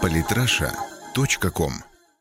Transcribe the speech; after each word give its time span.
Политраша.ком 0.00 1.72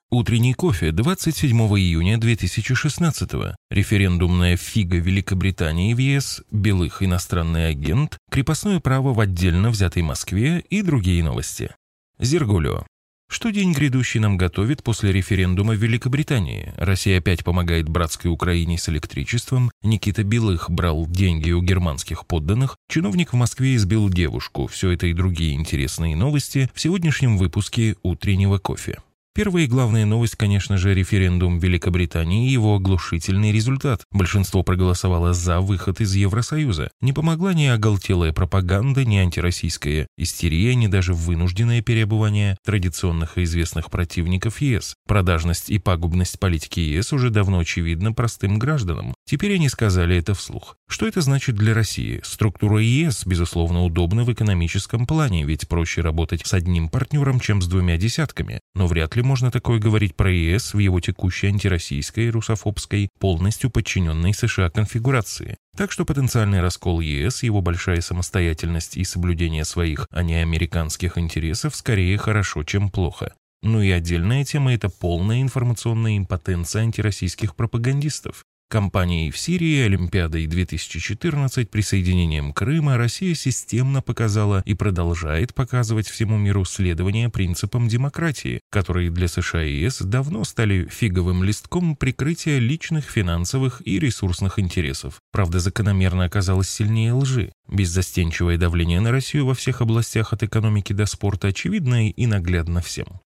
Утренний 0.10 0.54
кофе 0.54 0.92
27 0.92 1.58
июня 1.58 2.18
2016 2.18 3.32
Референдумная 3.70 4.58
фига 4.58 4.98
Великобритании 4.98 5.94
в 5.94 5.98
ЕС, 5.98 6.44
белых 6.52 7.02
иностранный 7.02 7.70
агент, 7.70 8.18
крепостное 8.30 8.80
право 8.80 9.14
в 9.14 9.20
отдельно 9.20 9.70
взятой 9.70 10.04
Москве 10.04 10.60
и 10.70 10.82
другие 10.82 11.24
новости. 11.24 11.74
Зергулио. 12.20 12.86
Что 13.32 13.50
день 13.50 13.72
грядущий 13.72 14.20
нам 14.20 14.36
готовит 14.36 14.84
после 14.84 15.14
референдума 15.14 15.74
в 15.74 15.78
Великобритании? 15.78 16.74
Россия 16.76 17.20
опять 17.20 17.46
помогает 17.46 17.88
братской 17.88 18.30
Украине 18.30 18.78
с 18.78 18.90
электричеством, 18.90 19.72
Никита 19.84 20.26
Белых 20.26 20.70
брал 20.70 21.08
деньги 21.08 21.50
у 21.52 21.62
германских 21.62 22.26
подданных, 22.26 22.76
чиновник 22.90 23.32
в 23.32 23.38
Москве 23.38 23.78
избил 23.78 24.10
девушку. 24.10 24.68
Все 24.68 24.92
это 24.92 25.08
и 25.08 25.14
другие 25.14 25.54
интересные 25.54 26.14
новости 26.14 26.70
в 26.74 26.82
сегодняшнем 26.82 27.38
выпуске 27.38 27.96
«Утреннего 28.04 28.58
кофе». 28.58 29.00
Первая 29.34 29.64
и 29.64 29.68
главная 29.68 30.06
новость, 30.06 30.36
конечно 30.36 30.78
же, 30.78 30.94
референдум 30.94 31.58
Великобритании 31.58 32.50
и 32.50 32.52
его 32.52 32.76
оглушительный 32.76 33.54
результат. 33.54 34.04
Большинство 34.12 34.62
проголосовало 34.62 35.34
за 35.34 35.62
выход 35.62 36.02
из 36.02 36.14
Евросоюза. 36.16 36.92
Не 37.00 37.14
помогла 37.14 37.54
ни 37.54 37.64
оголтелая 37.64 38.34
пропаганда, 38.34 39.06
ни 39.06 39.16
антироссийская 39.16 40.08
истерия, 40.18 40.76
ни 40.76 40.88
даже 40.88 41.14
вынужденное 41.14 41.82
переобувание 41.82 42.58
традиционных 42.66 43.38
и 43.38 43.44
известных 43.44 43.90
противников 43.90 44.60
ЕС. 44.60 44.96
Продажность 45.08 45.70
и 45.70 45.80
пагубность 45.80 46.38
политики 46.38 46.82
ЕС 46.82 47.14
уже 47.14 47.30
давно 47.30 47.60
очевидна 47.60 48.12
простым 48.12 48.60
гражданам. 48.60 49.14
Теперь 49.26 49.56
они 49.56 49.70
сказали 49.70 50.18
это 50.18 50.34
вслух. 50.34 50.76
Что 50.90 51.08
это 51.08 51.22
значит 51.22 51.56
для 51.56 51.74
России? 51.74 52.20
Структура 52.22 52.80
ЕС, 52.80 53.26
безусловно, 53.26 53.86
удобна 53.86 54.26
в 54.26 54.34
экономическом 54.34 55.06
плане, 55.06 55.46
ведь 55.46 55.70
проще 55.70 56.02
работать 56.02 56.46
с 56.46 56.54
одним 56.54 56.90
партнером, 56.90 57.40
чем 57.40 57.62
с 57.62 57.68
двумя 57.68 57.96
десятками. 57.96 58.60
Но 58.76 58.88
вряд 58.88 59.16
ли 59.16 59.21
ли 59.22 59.28
можно 59.28 59.52
такое 59.52 59.80
говорить 59.80 60.16
про 60.16 60.32
ЕС 60.32 60.74
в 60.74 60.80
его 60.80 61.00
текущей 61.00 61.48
антироссийской, 61.48 62.30
русофобской, 62.30 63.10
полностью 63.20 63.70
подчиненной 63.70 64.34
США 64.34 64.70
конфигурации? 64.70 65.58
Так 65.78 65.92
что 65.92 66.06
потенциальный 66.06 66.62
раскол 66.62 67.02
ЕС, 67.02 67.44
его 67.44 67.62
большая 67.62 68.02
самостоятельность 68.02 68.98
и 68.98 69.04
соблюдение 69.04 69.64
своих, 69.64 70.08
а 70.12 70.24
не 70.24 70.36
американских 70.36 71.18
интересов 71.18 71.76
скорее 71.76 72.18
хорошо, 72.18 72.64
чем 72.64 72.90
плохо. 72.90 73.34
Ну 73.62 73.82
и 73.82 73.92
отдельная 73.92 74.44
тема– 74.44 74.74
это 74.74 74.90
полная 74.90 75.42
информационная 75.42 76.18
импотенция 76.18 76.82
антироссийских 76.82 77.56
пропагандистов. 77.56 78.44
Компанией 78.72 79.32
в 79.32 79.38
Сирии, 79.38 79.82
Олимпиадой 79.82 80.48
2014, 80.48 81.70
присоединением 81.70 82.54
Крыма 82.54 82.96
Россия 82.96 83.36
системно 83.36 84.02
показала 84.02 84.64
и 84.66 84.74
продолжает 84.76 85.54
показывать 85.54 86.08
всему 86.08 86.38
миру 86.38 86.64
следование 86.64 87.28
принципам 87.28 87.90
демократии, 87.90 88.62
которые 88.72 89.12
для 89.12 89.28
США 89.28 89.66
и 89.66 89.74
ЕС 89.74 90.00
давно 90.04 90.46
стали 90.46 90.88
фиговым 90.90 91.44
листком 91.44 91.98
прикрытия 91.98 92.60
личных 92.60 93.04
финансовых 93.10 93.82
и 93.84 94.00
ресурсных 94.00 94.58
интересов. 94.58 95.20
Правда, 95.34 95.60
закономерно 95.60 96.24
оказалось 96.24 96.70
сильнее 96.70 97.12
лжи. 97.12 97.52
Беззастенчивое 97.68 98.58
давление 98.58 99.02
на 99.02 99.12
Россию 99.12 99.48
во 99.48 99.54
всех 99.54 99.82
областях 99.82 100.32
от 100.32 100.44
экономики 100.44 100.94
до 100.94 101.08
спорта 101.08 101.50
очевидно 101.50 102.10
и 102.10 102.26
наглядно 102.26 102.82
всем. 102.82 103.20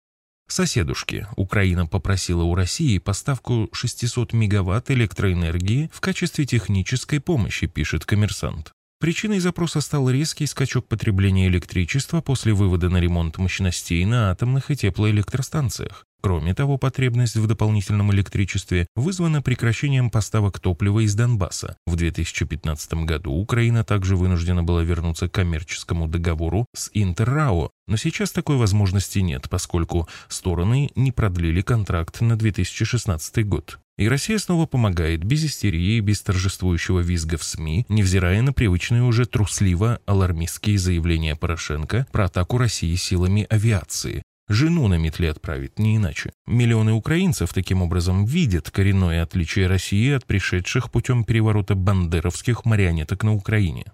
Соседушки. 0.54 1.26
Украина 1.36 1.88
попросила 1.88 2.44
у 2.44 2.54
России 2.54 3.00
поставку 3.00 3.70
600 3.74 4.34
мегаватт 4.34 4.92
электроэнергии 4.92 5.90
в 5.92 6.00
качестве 6.00 6.46
технической 6.46 7.20
помощи, 7.20 7.66
пишет 7.66 8.06
коммерсант. 8.06 8.72
Причиной 9.04 9.40
запроса 9.40 9.82
стал 9.82 10.10
резкий 10.10 10.46
скачок 10.46 10.88
потребления 10.88 11.50
электричества 11.50 12.22
после 12.22 12.54
вывода 12.54 12.88
на 12.88 13.02
ремонт 13.02 13.38
мощностей 13.38 14.06
на 14.06 14.32
атомных 14.32 14.72
и 14.72 14.78
теплоэлектростанциях. 14.78 16.06
Кроме 16.22 16.56
того, 16.56 16.78
потребность 16.78 17.36
в 17.36 17.46
дополнительном 17.46 18.14
электричестве 18.14 18.88
вызвана 18.96 19.42
прекращением 19.42 20.10
поставок 20.10 20.62
топлива 20.62 21.02
из 21.02 21.16
Донбасса. 21.16 21.76
В 21.86 21.98
2015 21.98 22.94
году 23.04 23.34
Украина 23.34 23.84
также 23.84 24.16
вынуждена 24.16 24.64
была 24.64 24.84
вернуться 24.84 25.28
к 25.28 25.34
коммерческому 25.34 26.08
договору 26.08 26.66
с 26.74 26.90
Интеррао, 26.94 27.72
но 27.88 27.98
сейчас 27.98 28.32
такой 28.32 28.56
возможности 28.56 29.20
нет, 29.20 29.50
поскольку 29.50 30.08
стороны 30.30 30.92
не 30.96 31.12
продлили 31.12 31.60
контракт 31.60 32.22
на 32.22 32.38
2016 32.38 33.46
год. 33.46 33.80
И 33.98 34.08
Россия 34.08 34.40
снова 34.40 34.66
помогает 34.66 35.24
без 35.24 35.46
истерии, 35.46 36.00
без 36.00 36.22
торжествующего 36.22 37.00
визга 37.00 37.38
в 37.38 37.44
СМИ, 37.44 37.86
невзирая 37.90 38.42
на 38.42 38.52
привычные 38.52 39.04
уже 39.04 39.26
трусливо-алармистские 39.26 40.78
заявления 40.78 41.36
Порошенко 41.36 42.08
про 42.12 42.26
атаку 42.26 42.58
России 42.58 42.96
силами 42.96 43.46
авиации. 43.50 44.24
Жену 44.50 44.88
на 44.88 44.98
метле 44.98 45.30
отправить, 45.30 45.80
не 45.80 45.98
иначе. 45.98 46.32
Миллионы 46.48 46.92
украинцев 46.92 47.54
таким 47.54 47.82
образом 47.82 48.26
видят 48.26 48.72
коренное 48.72 49.24
отличие 49.24 49.68
России 49.68 50.12
от 50.12 50.26
пришедших 50.26 50.92
путем 50.92 51.24
переворота 51.24 51.76
бандеровских 51.76 52.66
марионеток 52.66 53.24
на 53.24 53.34
Украине. 53.34 53.86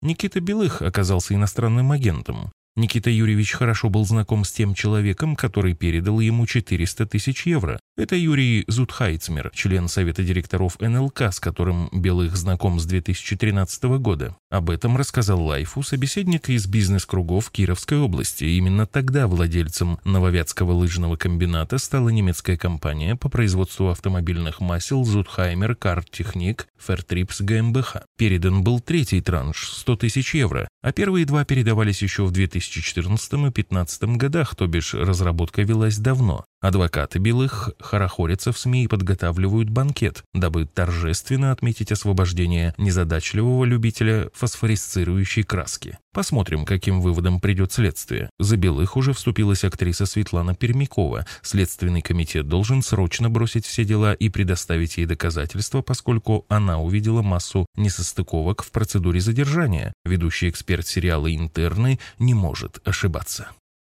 Никита 0.00 0.40
Белых 0.40 0.80
оказался 0.80 1.34
иностранным 1.34 1.92
агентом. 1.92 2.52
Никита 2.76 3.10
Юрьевич 3.10 3.52
хорошо 3.52 3.90
был 3.90 4.06
знаком 4.06 4.44
с 4.44 4.52
тем 4.52 4.72
человеком, 4.72 5.34
который 5.34 5.74
передал 5.74 6.20
ему 6.20 6.46
400 6.46 7.06
тысяч 7.06 7.44
евро. 7.44 7.80
Это 7.98 8.14
Юрий 8.14 8.62
Зудхайцмер, 8.68 9.50
член 9.52 9.88
Совета 9.88 10.22
директоров 10.22 10.78
НЛК, 10.78 11.32
с 11.32 11.40
которым 11.40 11.88
Белых 11.90 12.36
знаком 12.36 12.78
с 12.78 12.86
2013 12.86 13.98
года. 13.98 14.36
Об 14.50 14.70
этом 14.70 14.96
рассказал 14.96 15.42
Лайфу 15.42 15.82
собеседник 15.82 16.48
из 16.48 16.68
бизнес-кругов 16.68 17.50
Кировской 17.50 17.98
области. 17.98 18.44
Именно 18.44 18.86
тогда 18.86 19.26
владельцем 19.26 19.98
Нововятского 20.04 20.74
лыжного 20.74 21.16
комбината 21.16 21.78
стала 21.78 22.10
немецкая 22.10 22.56
компания 22.56 23.16
по 23.16 23.28
производству 23.28 23.88
автомобильных 23.88 24.60
масел 24.60 25.04
Зудхаймер 25.04 25.74
Карттехник 25.74 26.68
Fairtrips 26.78 27.42
GmbH. 27.42 28.04
Передан 28.16 28.62
был 28.62 28.78
третий 28.78 29.20
транш– 29.20 29.72
100 29.76 29.96
тысяч 29.96 30.36
евро, 30.36 30.68
а 30.82 30.92
первые 30.92 31.26
два 31.26 31.44
передавались 31.44 32.02
еще 32.02 32.24
в 32.24 32.30
2014 32.30 33.32
и 33.32 33.36
2015 33.38 34.02
годах, 34.16 34.54
то 34.54 34.68
бишь 34.68 34.94
разработка 34.94 35.62
велась 35.62 35.98
давно. 35.98 36.44
Адвокаты 36.60 37.20
белых 37.20 37.70
хорохорятся 37.78 38.50
в 38.50 38.58
СМИ 38.58 38.84
и 38.84 38.88
подготавливают 38.88 39.70
банкет, 39.70 40.24
дабы 40.34 40.66
торжественно 40.66 41.52
отметить 41.52 41.92
освобождение 41.92 42.74
незадачливого 42.78 43.64
любителя 43.64 44.28
фосфорисцирующей 44.34 45.44
краски. 45.44 45.98
Посмотрим, 46.12 46.64
каким 46.64 47.00
выводом 47.00 47.40
придет 47.40 47.72
следствие. 47.72 48.28
За 48.40 48.56
белых 48.56 48.96
уже 48.96 49.12
вступилась 49.12 49.62
актриса 49.62 50.04
Светлана 50.04 50.56
Пермякова. 50.56 51.26
Следственный 51.42 52.02
комитет 52.02 52.48
должен 52.48 52.82
срочно 52.82 53.30
бросить 53.30 53.64
все 53.64 53.84
дела 53.84 54.12
и 54.12 54.28
предоставить 54.28 54.96
ей 54.96 55.06
доказательства, 55.06 55.80
поскольку 55.80 56.44
она 56.48 56.80
увидела 56.80 57.22
массу 57.22 57.66
несостыковок 57.76 58.64
в 58.64 58.72
процедуре 58.72 59.20
задержания. 59.20 59.92
Ведущий 60.04 60.48
эксперт 60.48 60.88
сериала 60.88 61.32
«Интерны» 61.32 62.00
не 62.18 62.34
может 62.34 62.80
ошибаться. 62.84 63.50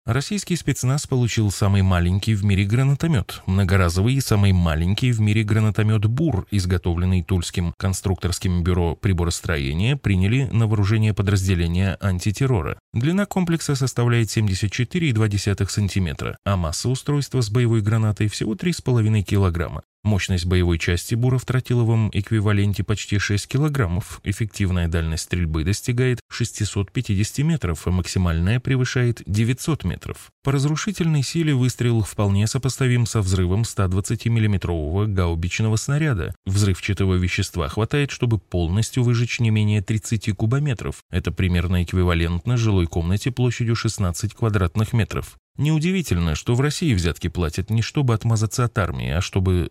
Российский 0.06 0.56
спецназ 0.56 1.06
получил 1.06 1.52
самый 1.52 1.84
маленький 1.84 2.34
в 2.34 2.44
мире 2.44 2.66
гранатомет, 2.66 3.44
многоразовый 3.46 4.16
и 4.16 4.22
самый 4.22 4.54
маленький 4.54 5.12
в 5.12 5.20
мире 5.20 5.44
гранатомет 5.44 6.06
«Бур», 6.06 6.48
изготовленный 6.50 7.22
Тульским 7.22 7.74
конструкторским 7.78 8.64
бюро 8.64 8.96
приборостроения, 8.96 9.96
приняли 9.98 10.50
на 10.52 10.66
вооружение 10.66 11.14
подразделения 11.14 11.96
антитеррора. 12.02 12.80
Длина 12.92 13.28
комплекса 13.28 13.76
составляет 13.76 14.36
74,2 14.36 15.70
см, 15.70 16.38
а 16.44 16.58
масса 16.58 16.90
устройства 16.90 17.42
с 17.42 17.52
боевой 17.52 17.82
гранатой 17.82 18.30
всего 18.30 18.56
3,5 18.56 19.24
кг. 19.24 19.84
Мощность 20.04 20.46
боевой 20.46 20.80
части 20.80 21.14
бура 21.14 21.38
в 21.38 21.46
тротиловом 21.46 22.10
эквиваленте 22.14 22.86
почти 22.86 23.18
6 23.18 23.48
килограммов. 23.50 24.22
Эффективная 24.24 24.88
дальность 24.88 25.24
стрельбы 25.24 25.66
достигает 25.66 26.22
650 26.32 27.40
метров, 27.40 27.86
а 27.86 27.92
максимальная 27.92 28.62
превышает 28.62 29.22
900 29.26 29.84
метров. 29.84 30.32
По 30.42 30.54
разрушительной 30.54 31.22
силе 31.22 31.54
выстрел 31.54 32.02
вполне 32.02 32.48
сопоставим 32.48 33.06
со 33.06 33.20
взрывом 33.20 33.66
120 33.66 34.28
миллиметрового 34.28 35.06
гаубичного 35.06 35.76
снаряда. 35.76 36.34
Взрывчатого 36.46 37.16
вещества 37.16 37.68
хватает, 37.68 38.12
чтобы 38.12 38.40
полностью 38.40 39.04
выжечь 39.04 39.42
не 39.42 39.50
менее 39.50 39.82
30 39.82 40.34
кубометров. 40.34 41.04
Это 41.12 41.34
примерно 41.34 41.84
эквивалентно 41.84 42.56
жилой 42.56 42.88
комнате 42.88 43.32
площадью 43.32 43.76
16 43.76 44.34
квадратных 44.34 44.94
метров. 44.94 45.36
Неудивительно, 45.60 46.36
что 46.36 46.56
в 46.56 46.62
России 46.62 46.94
взятки 46.94 47.28
платят 47.28 47.70
не 47.70 47.82
чтобы 47.82 48.14
отмазаться 48.14 48.64
от 48.64 48.78
армии, 48.78 49.10
а 49.10 49.20
чтобы. 49.20 49.68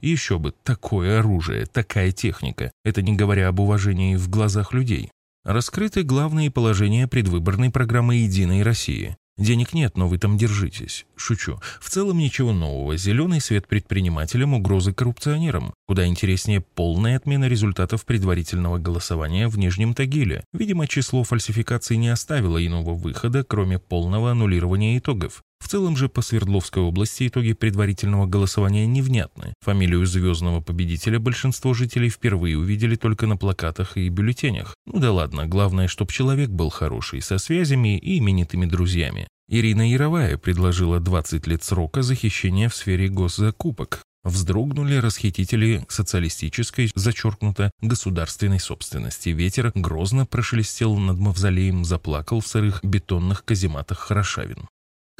Еще 0.00 0.38
бы, 0.38 0.52
такое 0.62 1.20
оружие, 1.20 1.66
такая 1.66 2.12
техника. 2.12 2.72
Это 2.84 3.02
не 3.02 3.14
говоря 3.14 3.48
об 3.48 3.60
уважении 3.60 4.16
в 4.16 4.28
глазах 4.28 4.72
людей. 4.72 5.10
Раскрыты 5.44 6.02
главные 6.02 6.50
положения 6.50 7.08
предвыборной 7.08 7.70
программы 7.70 8.16
«Единой 8.16 8.62
России». 8.62 9.16
Денег 9.40 9.72
нет, 9.72 9.96
но 9.96 10.06
вы 10.06 10.18
там 10.18 10.36
держитесь. 10.36 11.06
Шучу. 11.16 11.58
В 11.80 11.88
целом 11.88 12.18
ничего 12.18 12.52
нового. 12.52 12.98
Зеленый 12.98 13.40
свет 13.40 13.66
предпринимателям, 13.66 14.52
угрозы 14.52 14.92
коррупционерам. 14.92 15.72
Куда 15.88 16.06
интереснее 16.06 16.60
полная 16.60 17.16
отмена 17.16 17.48
результатов 17.48 18.04
предварительного 18.04 18.76
голосования 18.76 19.48
в 19.48 19.56
Нижнем 19.56 19.94
Тагиле. 19.94 20.44
Видимо, 20.52 20.86
число 20.86 21.24
фальсификаций 21.24 21.96
не 21.96 22.10
оставило 22.10 22.64
иного 22.64 22.92
выхода, 22.92 23.42
кроме 23.42 23.78
полного 23.78 24.30
аннулирования 24.30 24.98
итогов. 24.98 25.42
В 25.60 25.68
целом 25.68 25.96
же 25.96 26.08
по 26.08 26.22
Свердловской 26.22 26.82
области 26.82 27.28
итоги 27.28 27.52
предварительного 27.52 28.26
голосования 28.26 28.86
невнятны. 28.86 29.54
Фамилию 29.60 30.04
звездного 30.06 30.60
победителя 30.60 31.20
большинство 31.20 31.74
жителей 31.74 32.08
впервые 32.08 32.58
увидели 32.58 32.96
только 32.96 33.26
на 33.26 33.36
плакатах 33.36 33.96
и 33.96 34.08
бюллетенях. 34.08 34.74
Ну 34.86 34.98
да 34.98 35.12
ладно, 35.12 35.46
главное, 35.46 35.86
чтобы 35.86 36.12
человек 36.12 36.50
был 36.50 36.70
хороший, 36.70 37.20
со 37.20 37.38
связями 37.38 37.98
и 37.98 38.18
именитыми 38.18 38.66
друзьями. 38.66 39.28
Ирина 39.48 39.88
Яровая 39.88 40.38
предложила 40.38 41.00
20 41.00 41.46
лет 41.46 41.62
срока 41.62 42.02
за 42.02 42.14
хищение 42.14 42.68
в 42.68 42.74
сфере 42.74 43.08
госзакупок. 43.08 44.02
Вздрогнули 44.22 44.96
расхитители 44.96 45.84
социалистической, 45.88 46.90
зачеркнуто, 46.94 47.70
государственной 47.80 48.60
собственности. 48.60 49.30
Ветер 49.30 49.72
грозно 49.74 50.26
прошелестел 50.26 50.96
над 50.98 51.18
мавзолеем, 51.18 51.84
заплакал 51.84 52.40
в 52.40 52.46
сырых 52.46 52.84
бетонных 52.84 53.44
казематах 53.44 53.98
Хорошавин. 53.98 54.68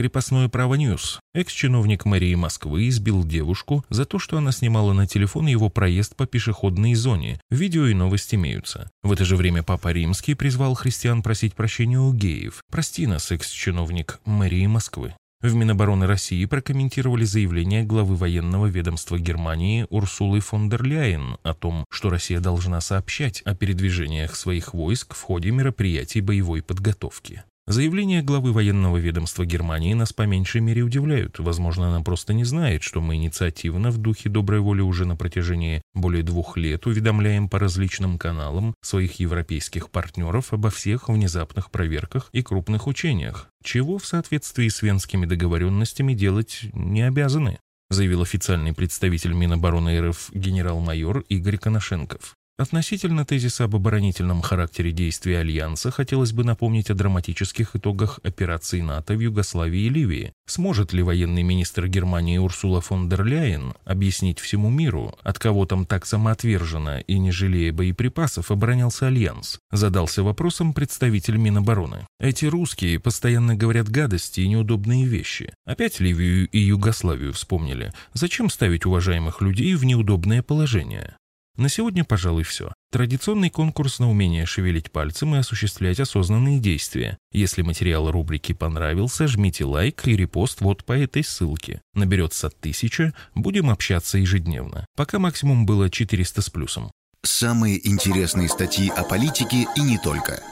Крепостное 0.01 0.49
право 0.49 0.77
News. 0.77 1.21
Экс-чиновник 1.35 2.07
мэрии 2.07 2.35
Москвы 2.35 2.89
избил 2.89 3.23
девушку 3.23 3.85
за 3.91 4.07
то, 4.07 4.19
что 4.19 4.39
она 4.39 4.51
снимала 4.51 4.95
на 4.95 5.07
телефон 5.07 5.47
его 5.47 5.69
проезд 5.69 6.17
по 6.17 6.27
пешеходной 6.27 6.95
зоне. 6.95 7.39
Видео 7.51 7.85
и 7.85 7.93
новости 7.93 8.35
имеются. 8.37 8.91
В 9.03 9.13
это 9.13 9.27
же 9.27 9.37
время 9.37 9.63
Папа 9.63 9.93
Римский 9.93 10.33
призвал 10.33 10.73
христиан 10.73 11.23
просить 11.23 11.53
прощения 11.53 11.99
у 12.01 12.15
геев. 12.15 12.63
«Прости 12.73 13.07
нас, 13.07 13.31
экс-чиновник 13.31 14.21
мэрии 14.25 14.67
Москвы». 14.69 15.15
В 15.43 15.55
Минобороны 15.55 16.07
России 16.07 16.47
прокомментировали 16.47 17.25
заявление 17.25 17.83
главы 17.83 18.17
военного 18.17 18.69
ведомства 18.69 19.19
Германии 19.19 19.87
Урсулы 19.91 20.41
фон 20.41 20.71
дер 20.71 20.83
Ляйен 20.83 21.37
о 21.43 21.53
том, 21.53 21.85
что 21.91 22.09
Россия 22.09 22.41
должна 22.41 22.81
сообщать 22.81 23.43
о 23.43 23.55
передвижениях 23.55 24.35
своих 24.35 24.73
войск 24.73 25.15
в 25.15 25.21
ходе 25.21 25.51
мероприятий 25.51 26.23
боевой 26.23 26.63
подготовки. 26.63 27.43
Заявления 27.71 28.21
главы 28.21 28.53
военного 28.53 28.97
ведомства 28.97 29.47
Германии 29.47 29.95
нас 29.95 30.13
по 30.13 30.23
меньшей 30.23 30.61
мере 30.61 30.83
удивляют. 30.83 31.39
Возможно, 31.39 31.87
она 31.87 32.03
просто 32.03 32.35
не 32.35 32.43
знает, 32.43 32.83
что 32.83 33.01
мы 33.01 33.15
инициативно 33.15 33.93
в 33.93 33.99
духе 33.99 34.29
доброй 34.29 34.59
воли 34.59 34.81
уже 34.81 35.05
на 35.07 35.15
протяжении 35.15 35.81
более 35.95 36.25
двух 36.25 36.57
лет 36.57 36.89
уведомляем 36.89 37.49
по 37.49 37.61
различным 37.61 38.19
каналам 38.19 38.75
своих 38.83 39.21
европейских 39.21 39.91
партнеров 39.91 40.53
обо 40.53 40.69
всех 40.69 41.09
внезапных 41.09 41.71
проверках 41.71 42.29
и 42.33 42.43
крупных 42.43 42.89
учениях, 42.89 43.51
чего 43.63 43.99
в 43.99 44.07
соответствии 44.07 44.69
с 44.69 44.83
венскими 44.83 45.25
договоренностями 45.25 46.13
делать 46.13 46.63
не 46.73 47.03
обязаны 47.03 47.61
заявил 47.91 48.23
официальный 48.23 48.73
представитель 48.73 49.33
Минобороны 49.33 50.01
РФ 50.09 50.31
генерал-майор 50.33 51.25
Игорь 51.29 51.59
Коношенков. 51.59 52.37
Относительно 52.61 53.25
тезиса 53.25 53.65
об 53.65 53.75
оборонительном 53.75 54.43
характере 54.43 54.93
действий 54.93 55.33
Альянса 55.33 55.91
хотелось 55.91 56.33
бы 56.33 56.45
напомнить 56.45 56.91
о 56.91 56.95
драматических 56.95 57.75
итогах 57.75 58.21
операции 58.23 58.83
НАТО 58.83 59.15
в 59.15 59.21
Югославии 59.21 59.85
и 59.85 59.89
Ливии. 59.89 60.35
Сможет 60.47 60.93
ли 60.93 61.03
военный 61.03 61.43
министр 61.43 61.87
Германии 61.87 62.37
Урсула 62.37 62.83
фон 62.83 63.09
дер 63.09 63.25
Ляйен 63.25 63.73
объяснить 63.87 64.41
всему 64.41 64.69
миру, 64.69 65.15
от 65.23 65.39
кого 65.39 65.65
там 65.65 65.87
так 65.87 66.05
самоотверженно 66.05 67.01
и 67.01 67.19
не 67.19 67.33
жалея 67.33 67.73
боеприпасов 67.73 68.51
оборонялся 68.51 69.07
Альянс? 69.07 69.59
Задался 69.73 70.23
вопросом 70.23 70.75
представитель 70.75 71.39
Минобороны. 71.39 72.07
Эти 72.19 72.45
русские 72.45 73.01
постоянно 73.01 73.55
говорят 73.55 73.89
гадости 73.89 74.43
и 74.43 74.49
неудобные 74.49 75.07
вещи. 75.07 75.55
Опять 75.65 75.99
Ливию 75.99 76.47
и 76.47 76.59
Югославию 76.59 77.33
вспомнили. 77.33 77.95
Зачем 78.13 78.51
ставить 78.51 78.85
уважаемых 78.85 79.41
людей 79.41 79.75
в 79.77 79.85
неудобное 79.87 80.43
положение? 80.43 81.17
На 81.57 81.69
сегодня, 81.69 82.05
пожалуй, 82.05 82.43
все. 82.45 82.73
Традиционный 82.91 83.51
конкурс 83.51 83.99
на 83.99 84.11
умение 84.11 84.47
шевелить 84.47 84.91
пальцем 84.91 85.35
и 85.35 85.39
осуществлять 85.39 86.01
осознанные 86.01 86.59
действия. 86.59 87.19
Если 87.33 87.63
материал 87.63 88.11
рубрики 88.11 88.53
понравился, 88.53 89.29
жмите 89.29 89.65
лайк 89.65 90.07
и 90.07 90.17
репост 90.17 90.61
вот 90.61 90.85
по 90.85 90.93
этой 90.93 91.23
ссылке. 91.23 91.83
Наберется 91.95 92.51
тысяча, 92.51 93.13
будем 93.35 93.71
общаться 93.71 94.19
ежедневно. 94.19 94.87
Пока 94.97 95.19
максимум 95.19 95.67
было 95.67 95.91
400 95.91 96.43
с 96.43 96.51
плюсом. 96.51 96.91
Самые 97.23 97.87
интересные 97.87 98.49
статьи 98.49 98.89
о 98.89 99.05
политике 99.05 99.67
и 99.77 99.81
не 99.81 99.99
только. 99.99 100.43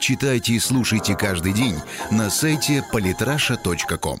Читайте 0.00 0.54
и 0.54 0.58
слушайте 0.58 1.16
каждый 1.16 1.52
день 1.52 1.76
на 2.10 2.30
сайте 2.30 2.84
polytrasha.com. 2.92 4.18